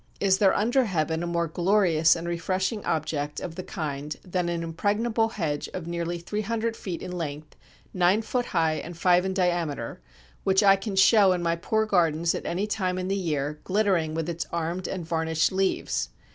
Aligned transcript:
Is 0.19 0.39
there 0.39 0.57
under 0.57 0.85
Heaven 0.85 1.21
a 1.21 1.27
more 1.27 1.45
glorious 1.47 2.15
and 2.15 2.27
refreshing 2.27 2.83
object 2.85 3.39
of 3.39 3.53
the 3.53 3.61
kind 3.61 4.15
than 4.23 4.49
an 4.49 4.63
impregnable 4.63 5.27
hedge 5.29 5.69
of 5.75 5.85
near 5.85 6.03
three 6.07 6.41
hundred 6.41 6.75
feet 6.75 7.03
in 7.03 7.11
length, 7.11 7.55
nine 7.93 8.23
foot 8.23 8.47
high 8.47 8.77
and 8.79 8.97
five 8.97 9.25
in 9.25 9.35
diameter: 9.35 10.01
which 10.43 10.63
I 10.63 10.75
can 10.75 10.95
show 10.95 11.33
in 11.33 11.43
my 11.43 11.55
poor 11.55 11.85
Gardens 11.85 12.33
at 12.33 12.47
any 12.47 12.65
time 12.65 12.97
in 12.97 13.09
the 13.09 13.15
year, 13.15 13.59
glittering 13.63 14.15
with 14.15 14.27
its 14.27 14.47
arm'd 14.51 14.87
and 14.87 15.05
vernished 15.07 15.51
leaves? 15.51 16.09